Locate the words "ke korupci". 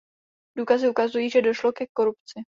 1.71-2.39